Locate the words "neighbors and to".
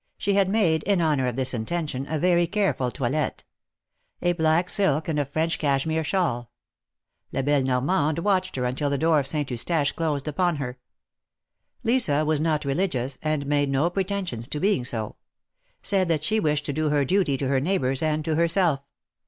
17.59-18.33